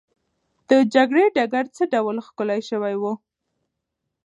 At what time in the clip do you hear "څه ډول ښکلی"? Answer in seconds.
1.75-2.59